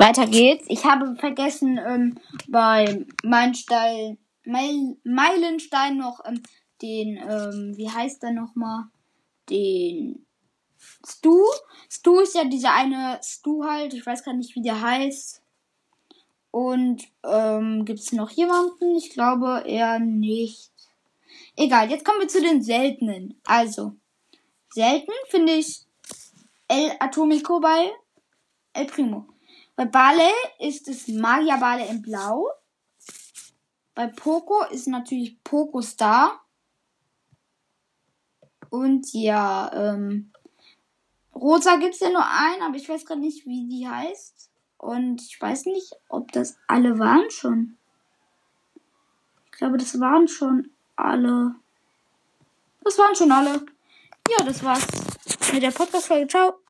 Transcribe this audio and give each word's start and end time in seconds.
Weiter 0.00 0.26
geht's. 0.26 0.64
Ich 0.68 0.86
habe 0.86 1.14
vergessen, 1.16 1.78
ähm, 1.86 2.18
bei 2.48 3.04
Meilenstein, 3.22 4.16
Meil, 4.44 4.96
Meilenstein 5.04 5.98
noch 5.98 6.24
ähm, 6.24 6.42
den, 6.80 7.18
ähm, 7.18 7.76
wie 7.76 7.90
heißt 7.90 8.22
der 8.22 8.32
nochmal? 8.32 8.84
Den 9.50 10.24
Stu. 11.06 11.44
Stu 11.90 12.20
ist 12.20 12.34
ja 12.34 12.44
dieser 12.44 12.72
eine 12.72 13.20
Stu 13.22 13.62
halt. 13.64 13.92
Ich 13.92 14.06
weiß 14.06 14.24
gar 14.24 14.32
nicht, 14.32 14.54
wie 14.54 14.62
der 14.62 14.80
heißt. 14.80 15.42
Und 16.50 17.04
ähm, 17.22 17.84
gibt 17.84 18.00
es 18.00 18.12
noch 18.12 18.30
jemanden? 18.30 18.96
Ich 18.96 19.10
glaube 19.10 19.64
eher 19.66 19.98
nicht. 19.98 20.72
Egal, 21.56 21.90
jetzt 21.90 22.06
kommen 22.06 22.20
wir 22.20 22.28
zu 22.28 22.40
den 22.40 22.62
seltenen. 22.62 23.38
Also, 23.44 23.96
selten 24.70 25.12
finde 25.28 25.52
ich 25.52 25.82
El 26.68 26.92
Atomico 27.00 27.60
bei 27.60 27.90
El 28.72 28.86
Primo. 28.86 29.26
Bei 29.80 29.86
Bale 29.86 30.30
ist 30.58 30.88
es 30.88 31.08
Magia 31.08 31.56
Bale 31.56 31.86
in 31.86 32.02
Blau. 32.02 32.50
Bei 33.94 34.08
Poco 34.08 34.62
ist 34.64 34.86
natürlich 34.86 35.42
Poco 35.42 35.80
Star. 35.80 36.44
Und 38.68 39.10
ja, 39.14 39.72
ähm, 39.72 40.32
Rosa 41.34 41.76
gibt 41.76 41.94
es 41.94 42.00
ja 42.00 42.10
nur 42.10 42.26
einen, 42.26 42.60
aber 42.60 42.76
ich 42.76 42.90
weiß 42.90 43.06
gerade 43.06 43.22
nicht, 43.22 43.46
wie 43.46 43.66
die 43.70 43.88
heißt. 43.88 44.50
Und 44.76 45.22
ich 45.22 45.40
weiß 45.40 45.64
nicht, 45.64 45.94
ob 46.10 46.30
das 46.32 46.58
alle 46.66 46.98
waren 46.98 47.30
schon. 47.30 47.78
Ich 49.46 49.52
glaube, 49.52 49.78
das 49.78 49.98
waren 49.98 50.28
schon 50.28 50.68
alle. 50.96 51.54
Das 52.84 52.98
waren 52.98 53.16
schon 53.16 53.32
alle. 53.32 53.64
Ja, 54.28 54.44
das 54.44 54.62
war's 54.62 54.86
mit 55.54 55.62
der 55.62 55.70
Podcast-Folge. 55.70 56.28
Ciao. 56.28 56.58